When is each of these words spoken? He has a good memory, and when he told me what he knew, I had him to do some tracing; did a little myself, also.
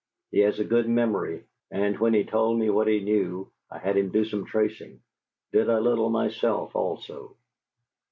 He 0.31 0.39
has 0.39 0.57
a 0.59 0.63
good 0.63 0.89
memory, 0.89 1.43
and 1.69 1.99
when 1.99 2.15
he 2.15 2.23
told 2.23 2.57
me 2.57 2.71
what 2.71 2.87
he 2.87 3.01
knew, 3.03 3.51
I 3.69 3.77
had 3.77 3.95
him 3.97 4.11
to 4.11 4.23
do 4.23 4.25
some 4.25 4.45
tracing; 4.47 4.99
did 5.51 5.69
a 5.69 5.79
little 5.79 6.09
myself, 6.09 6.75
also. 6.75 7.35